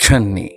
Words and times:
छन्नी। 0.00 0.50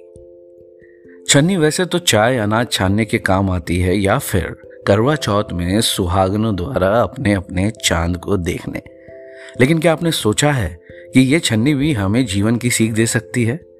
छन्नी 1.29 1.57
वैसे 1.57 1.85
तो 1.85 1.99
चाय 1.99 2.37
अनाज 2.37 2.71
छानने 2.71 3.05
के 3.05 3.17
काम 3.17 3.49
आती 3.49 3.79
है 3.79 3.97
या 3.97 4.17
फिर 4.17 4.55
करवा 4.87 5.15
चौथ 5.15 5.43
में 5.53 5.81
सुहागनों 5.81 6.55
द्वारा 6.55 7.01
अपने 7.01 7.33
अपने 7.33 7.71
चाँद 7.71 8.17
को 8.17 8.37
देखने। 8.37 8.81
लेकिन 9.61 9.79
क्या 9.79 9.93
आपने 9.93 10.11
सोचा 10.11 10.51
है 10.51 10.79
कि 11.13 11.19
यह 11.19 11.39
छन्नी 11.39 11.73
भी 11.73 11.93
हमें 11.93 12.25
जीवन 12.25 12.57
की 12.57 12.69
सीख 12.69 12.91
दे 12.91 13.05
सकती 13.05 13.43
है? 13.43 13.74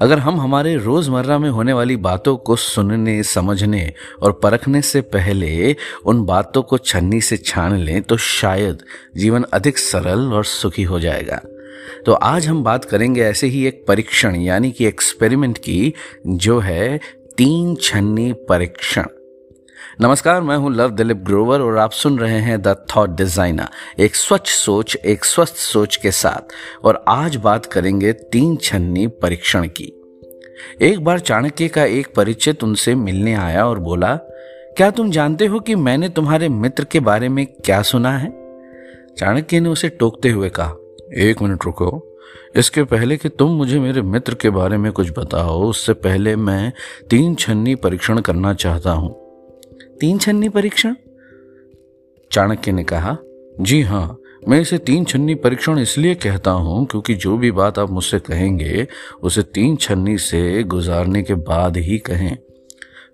अगर 0.00 0.18
हम 0.18 0.40
हमारे 0.40 0.76
रोज़मर्रा 0.76 1.38
में 1.38 1.48
होने 1.50 1.72
वाली 1.72 1.96
बातों 1.96 2.36
को 2.36 2.56
सुनने, 2.56 3.22
समझने 3.22 3.92
और 4.22 4.32
परखने 4.32 4.82
से 4.82 5.00
पहले 5.00 5.76
उन 6.04 6.24
बातों 6.24 6.62
को 6.62 6.78
छन्नी 6.78 7.20
से 7.20 7.36
छान 7.36 7.76
लें 7.76 8.02
तो 8.02 8.16
शायद 8.16 8.82
जीवन 9.16 9.44
अधिक 9.52 9.78
सरल 9.78 10.32
और 10.32 10.44
सुखी 10.44 10.82
हो 10.82 11.00
जाएगा। 11.00 11.40
तो 12.06 12.12
आज 12.12 12.46
हम 12.46 12.64
बात 12.64 12.84
करेंगे 12.84 13.22
ऐसे 13.22 13.46
ही 13.46 13.66
एक 13.66 13.84
परीक्षण, 13.88 14.36
यानी 14.36 14.70
कि 14.70 14.86
एक्सपेरिमेंट 14.86 15.58
की, 15.58 15.94
जो 16.26 16.58
है 16.58 16.98
तीन 17.36 17.74
छन्नी 17.76 18.32
परीक्षण। 18.48 19.04
नमस्कार, 20.02 20.40
मैं 20.40 20.56
हूँ 20.56 20.72
लव 20.72 20.90
दिलीप 20.90 21.16
ग्रोवर 21.16 21.60
और 21.60 21.76
आप 21.78 21.92
सुन 21.92 22.18
रहे 22.18 22.38
हैं 22.40 22.60
द 22.62 22.74
थॉट 22.90 23.10
डिज़ाइनर, 23.10 23.66
एक 23.98 24.14
स्वच्छ 24.16 24.48
सोच, 24.48 24.96
एक 24.96 25.24
स्वस्थ 25.24 25.56
सोच 25.56 25.96
के 25.96 26.10
साथ। 26.10 26.52
और 26.84 27.02
आज 27.08 27.36
बात 27.36 27.66
करेंगे 27.66 28.12
तीन 28.12 28.56
छन्नी 28.56 29.06
परीक्षण 29.22 29.66
की। 29.68 29.92
एक 30.82 31.04
बार 31.04 31.20
चाणक्य 31.20 31.68
का 31.68 31.84
एक 31.84 32.14
परिचित 32.16 32.64
उनसे 32.64 32.94
मिलने 32.94 33.34
आया 33.34 33.66
और 33.66 33.78
बोला, 33.78 34.14
क्या 34.76 34.90
तुम 34.90 35.10
जानते 35.10 35.46
हो 35.46 35.60
कि 35.60 35.74
मैंने 35.74 36.08
तुम्हारे 36.08 36.48
मित्र 36.48 36.84
के 36.84 37.00
बारे 37.00 37.28
में 37.28 37.46
क्या 37.46 37.82
सुना 37.82 38.16
है? 38.18 38.32
चाणक्य 39.18 39.60
ने 39.60 39.68
उसे 39.68 39.88
टोकते 39.90 40.28
हुए 40.28 40.48
कहा, 40.50 40.74
एक 41.18 41.42
मिनट 41.42 41.64
रुको। 41.64 42.06
इसके 42.56 42.82
पहले 42.82 43.16
कि 43.16 43.28
तुम 43.28 43.50
मुझे 43.50 43.78
मेरे 43.78 44.02
मित्र 44.02 44.34
के 44.34 44.50
बारे 44.50 44.76
में 44.76 44.92
कुछ 44.92 45.18
बताओ, 45.18 45.62
उससे 45.62 45.92
पहले 45.92 46.36
मैं 46.36 46.72
तीन 47.10 47.34
छन्नी 47.34 47.74
परीक्षण 47.74 48.20
करना 48.20 48.54
चाहता 48.54 48.90
हूँ। 48.90 49.19
तीन 50.00 50.18
छन्नी 50.18 50.48
परीक्षण? 50.48 50.94
चाणक्य 52.32 52.72
ने 52.72 52.84
कहा 52.84 53.16
जी 53.60 53.82
हाँ 53.82 54.18
मैं 54.48 54.60
इसे 54.60 54.78
तीन 54.78 55.04
छन्नी 55.04 55.34
परीक्षण 55.34 55.78
इसलिए 55.78 56.14
कहता 56.14 56.50
हूँ 56.50 56.86
क्योंकि 56.86 57.14
जो 57.14 57.38
भी 57.38 57.50
बात 57.50 57.78
आप 57.78 57.90
मुझसे 57.90 58.18
कहेंगे 58.18 58.88
उसे 59.22 59.42
तीन 59.42 59.76
छन्नी 59.76 60.18
से 60.18 60.62
गुजारने 60.62 61.22
के 61.22 61.34
बाद 61.34 61.76
ही 61.76 61.98
कहें। 61.98 62.36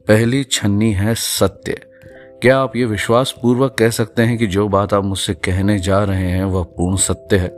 पहली 0.09 0.45
छन्नी 0.45 0.93
है 0.93 1.15
सत्य। 1.15 1.79
क्या 2.43 2.59
आप 2.59 2.77
ये 2.77 2.85
विश्वास 2.85 3.35
पूर्वक 3.43 3.77
कह 3.79 3.91
सकते 3.91 4.23
हैं 4.23 4.39
कि 4.39 4.47
जो 4.47 4.69
बात 4.69 4.95
आप 4.95 5.05
मुझसे 5.05 5.35
कहने 5.35 5.79
जा 5.79 6.05
रहे 6.05 6.31
हैं 6.31 6.45
वह 6.45 6.63
पूर्ण 6.63 6.97
सत्य 6.97 7.37
है? 7.37 7.49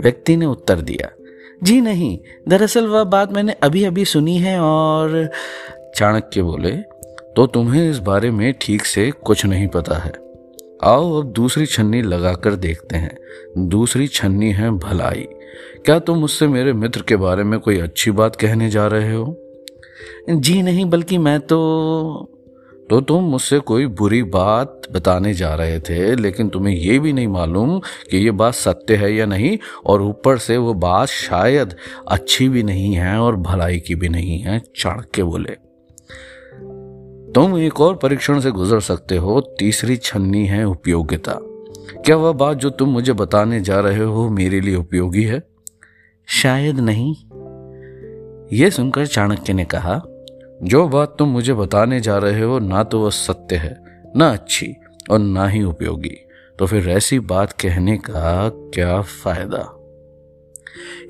व्यक्ति 0.00 0.36
ने 0.36 0.46
उत्तर 0.46 0.80
दिया 0.80 1.10
जी 1.62 1.80
नहीं 1.80 2.18
दरअसल 2.48 2.86
वह 2.86 3.04
बात 3.04 3.32
मैंने 3.32 3.52
अभी 3.52 3.84
अभी 3.84 4.04
सुनी 4.04 4.38
है 4.38 4.60
और 4.60 5.30
चाणक्य 5.96 6.42
बोले 6.42 6.91
तो 7.36 7.46
तुम्हें 7.46 7.90
इस 7.90 7.98
बारे 7.98 8.30
में 8.30 8.54
ठीक 8.60 8.84
से 8.84 9.10
कुछ 9.10 9.46
नहीं 9.46 9.68
पता 9.68 9.94
है। 9.94 10.12
आओ 10.84 11.20
अब 11.20 11.32
दूसरी 11.32 11.66
छन्नी 11.66 12.02
लगाकर 12.02 12.54
देखते 12.54 12.96
हैं। 12.96 13.16
दूसरी 13.68 14.06
छन्नी 14.06 14.52
है 14.52 14.70
भलाई। 14.70 15.26
क्या 15.84 15.98
तुम 15.98 16.18
मुझसे 16.18 16.46
मेरे 16.46 16.72
मित्र 16.72 17.02
के 17.02 17.16
बारे 17.16 17.44
में 17.44 17.60
कोई 17.60 17.78
अच्छी 17.78 18.10
बात 18.10 18.36
कहने 18.36 18.70
जा 18.70 18.86
रहे 18.86 19.14
हो? 19.14 19.36
जी 20.30 20.62
नहीं, 20.62 20.84
बल्कि 20.84 21.18
मैं 21.18 21.40
तो 21.40 22.28
तो 22.90 23.00
तुम 23.00 23.24
मुझसे 23.24 23.58
कोई 23.58 23.86
बुरी 23.86 24.22
बात 24.22 24.82
बताने 24.92 25.34
जा 25.34 25.54
रहे 25.54 25.80
थे, 25.80 26.16
लेकिन 26.16 26.48
तुम्हें 26.48 26.76
यह 26.76 27.00
भी 27.00 27.12
नहीं 27.12 27.28
मालूम 27.28 27.78
कि 27.78 28.16
ये 28.16 28.30
बात 28.30 28.54
सत्य 28.54 28.96
है 28.96 29.14
या 29.14 29.26
नहीं, 29.26 29.58
और 29.86 30.02
ऊपर 30.02 30.38
से 30.38 30.56
वो 30.56 30.74
बात 30.74 31.08
शायद 31.08 31.74
अच्छी 32.08 32.48
भी 32.48 32.62
नहीं 32.62 32.94
है 32.94 33.18
और 33.18 33.36
भलाई 33.36 33.78
की 33.78 33.94
भी 33.94 34.08
नहीं 34.08 34.38
है, 34.38 34.62
चाणक्य 34.76 35.22
बोले। 35.22 35.71
तुम 37.34 37.58
एक 37.58 37.80
और 37.80 37.96
परीक्षण 37.96 38.40
से 38.40 38.50
गुजर 38.50 38.80
सकते 38.80 39.16
हो, 39.16 39.40
तीसरी 39.40 39.96
छन्नी 39.96 40.46
है 40.46 40.64
उपयोगिता। 40.64 41.32
क्या 42.04 42.16
वह 42.16 42.32
बात 42.32 42.56
जो 42.56 42.70
तुम 42.70 42.88
मुझे 42.88 43.12
बताने 43.12 43.60
जा 43.60 43.80
रहे 43.80 44.04
हो 44.04 44.28
मेरे 44.28 44.60
लिए 44.60 44.76
उपयोगी 44.76 45.24
है? 45.24 45.42
शायद 46.26 46.80
नहीं। 46.80 47.14
यह 48.52 48.70
सुनकर 48.70 49.06
चाणक्य 49.06 49.52
ने 49.52 49.64
कहा, 49.64 50.02
जो 50.62 50.88
बात 50.88 51.16
तुम 51.18 51.28
मुझे 51.28 51.54
बताने 51.54 52.00
जा 52.00 52.18
रहे 52.18 52.42
हो, 52.42 52.58
ना 52.58 52.82
तो 52.82 53.00
वह 53.00 53.10
सत्य 53.10 53.56
है, 53.56 53.82
ना 54.16 54.30
अच्छी 54.30 54.74
और 55.10 55.18
ना 55.18 55.48
ही 55.48 55.62
उपयोगी। 55.62 56.16
तो 56.58 56.66
फिर 56.66 56.88
ऐसी 56.88 57.18
बात 57.18 57.52
कहने 57.52 57.96
का 57.96 58.48
क्या 58.54 59.00
फ़ायदा? 59.00 59.81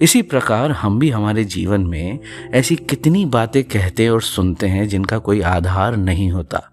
इसी 0.00 0.22
प्रकार 0.22 0.70
हम 0.70 0.98
भी 0.98 1.10
हमारे 1.10 1.44
जीवन 1.44 1.80
में 1.80 2.18
ऐसी 2.54 2.76
कितनी 2.76 3.24
बातें 3.24 3.64
कहते 3.64 4.08
और 4.08 4.22
सुनते 4.22 4.66
हैं 4.66 4.88
जिनका 4.88 5.18
कोई 5.18 5.40
आधार 5.40 5.96
नहीं 5.96 6.30
होता। 6.30 6.68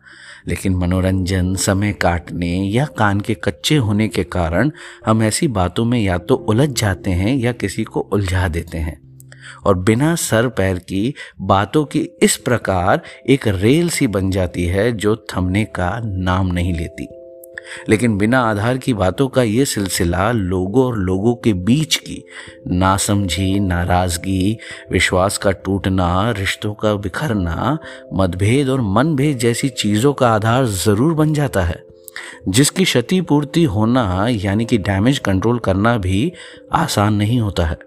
लेकिन 0.48 0.76
मनोरंजन, 0.76 1.56
समय 1.56 1.94
काटने 1.94 2.58
या 2.58 2.86
कान 2.86 3.20
के 3.20 3.34
कच्चे 3.34 3.76
होने 3.76 4.08
के 4.08 4.24
कारण 4.24 4.72
हम 5.06 5.24
ऐसी 5.24 5.48
बातों 5.48 5.86
में 5.86 6.00
या 6.00 6.18
तो 6.18 6.36
उलझ 6.36 6.70
जाते 6.70 7.12
हैं 7.12 7.36
या 7.36 7.52
किसी 7.52 7.84
को 7.84 8.00
उलझा 8.00 8.48
देते 8.48 8.78
हैं। 8.78 9.10
और 9.66 9.78
बिना 9.78 10.16
सर 10.16 10.48
पैर 10.48 10.80
की 10.80 11.14
बातों 11.42 11.86
की 11.86 12.00
इस 12.00 12.38
प्रकार 12.38 13.02
एक 13.30 13.48
रेल 13.48 13.90
सी 13.90 14.08
बन 14.08 14.32
जाती 14.32 14.66
है 14.66 14.92
जो 14.92 15.26
थमने 15.34 15.64
का 15.64 16.02
नाम 16.06 16.48
नहीं 16.48 16.74
लेती। 16.74 17.08
लेकिन 17.90 18.18
बिना 18.18 18.40
आधार 18.42 18.78
की 18.78 18.94
बातों 18.94 19.28
का 19.28 19.44
यह 19.44 19.66
सिलसिला 19.66 20.32
लोगों 20.32 20.86
और 20.86 20.98
लोगों 20.98 21.36
के 21.36 21.54
बीच 21.54 21.96
की 21.96 22.24
नासमझी, 22.68 23.60
नाराज़गी, 23.60 24.58
विश्वास 24.92 25.38
का 25.38 25.52
टूटना, 25.52 26.32
रिश्तों 26.32 26.74
का 26.74 26.94
बिखरना, 26.94 27.78
मतभेद 28.14 28.70
और 28.70 28.82
मनभेद 28.82 29.38
जैसी 29.38 29.70
चीज़ों 29.70 30.14
का 30.14 30.30
आधार 30.30 30.66
ज़रूर 30.66 31.14
बन 31.14 31.34
जाता 31.34 31.62
है। 31.62 31.84
जिसकी 32.48 32.84
क्षतिपूर्ति 32.84 33.64
होना, 33.64 34.28
यानी 34.30 34.66
कि 34.66 34.78
डैमेज 34.78 35.20
कंट्रोल 35.20 35.60
करना 35.60 35.98
भी 35.98 36.34
आसान 36.72 37.14
नहीं 37.14 37.40
होता 37.40 37.66
है। 37.66 37.78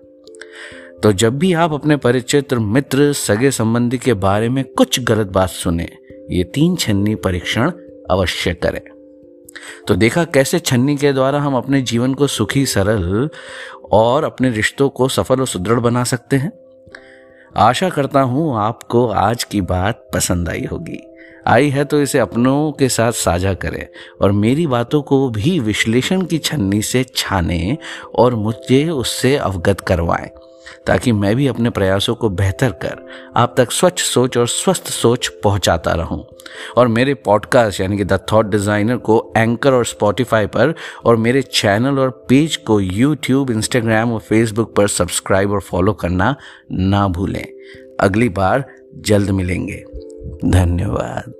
तो 1.03 1.12
जब 1.12 1.38
भी 1.38 1.53
आप 1.53 1.72
अपने 1.72 1.97
परिचित 1.97 2.54
मित्र, 2.54 3.12
सगे 3.12 3.50
संबंधी 3.50 3.98
के 3.98 4.15
बारे 4.15 4.48
में 4.48 4.65
कुछ 4.65 5.00
गलत 5.00 5.26
बात 5.26 5.48
सुने, 5.48 5.88
ये 6.31 6.44
तीन 6.44 6.76
छन्नी 6.76 7.15
परीक्षण 7.15 7.71
अवश्य 8.10 8.54
करें। 8.54 8.91
तो 9.88 9.94
देखा 9.94 10.24
कैसे 10.24 10.58
छन्नी 10.58 10.96
के 10.96 11.12
द्वारा 11.12 11.40
हम 11.40 11.56
अपने 11.56 11.82
जीवन 11.82 12.14
को 12.14 12.26
सुखी, 12.26 12.66
सरल 12.66 13.30
और 13.92 14.24
अपने 14.24 14.50
रिश्तों 14.50 14.88
को 14.88 15.08
सफल 15.08 15.40
और 15.40 15.46
सुदृढ़ 15.46 15.80
बना 15.80 16.04
सकते 16.04 16.36
हैं? 16.36 16.52
आशा 17.56 17.88
करता 17.91 18.20
हूँ 18.20 18.58
आपको 18.58 19.08
आज 19.08 19.44
की 19.44 19.60
बात 19.60 20.08
पसंद 20.14 20.48
आई 20.48 20.64
होगी। 20.72 21.00
आई 21.46 21.68
है 21.68 21.84
तो 21.84 22.02
इसे 22.02 22.18
अपनों 22.18 22.72
के 22.72 22.88
साथ 22.88 23.12
साझा 23.12 23.54
करें 23.54 23.86
और 24.22 24.32
मेरी 24.32 24.66
बातों 24.66 25.02
को 25.02 25.28
भी 25.28 25.58
विश्लेषण 25.60 26.22
की 26.22 26.38
छन्नी 26.38 26.82
से 26.82 27.04
छाने 27.16 27.78
और 28.14 28.34
मुझे 28.34 28.88
उससे 28.88 29.36
अवगत 29.36 29.80
करवाएँ। 29.80 30.30
ताकि 30.87 31.12
मैं 31.12 31.34
भी 31.37 31.47
अपने 31.47 31.71
प्रयासों 31.71 32.15
को 32.15 32.28
बेहतर 32.31 32.71
कर, 32.84 33.06
आप 33.37 33.55
तक 33.56 33.72
स्वच्छ 33.72 34.00
सोच 34.03 34.37
और 34.37 34.49
स्वस्थ 34.49 34.88
सोच 34.88 35.28
पहुंचाता 35.44 35.93
रहूँ। 35.93 36.25
और 36.77 36.88
मेरे 36.88 37.15
पॉडकास्ट 37.15 37.81
यानी 37.81 37.97
कि 37.97 38.05
द 38.05 38.19
थॉट 38.33 38.47
डिज़ाइनर 38.47 38.97
को 38.97 39.33
एंकर 39.37 39.72
और 39.72 39.84
स्पॉटिफाई 39.87 40.47
पर 40.47 40.75
और 41.05 41.16
मेरे 41.16 41.43
चैनल 41.43 41.99
और 41.99 42.10
पेज 42.28 42.56
को 42.56 42.81
यूट्यूब 42.81 43.50
इंस्टाग्राम 43.50 44.12
और 44.12 44.21
फेसबुक 44.21 44.75
पर 44.77 44.88
सब्सक्राइब 44.88 45.53
और 45.53 45.60
फॉलो 45.60 45.93
करना 45.93 46.34
ना 46.72 47.06
भूलें। 47.09 47.47
अगली 48.00 48.28
बार 48.28 48.65
जल्द 48.97 49.31
मिलेंगे। 49.31 49.84
धन्यवाद। 50.44 51.33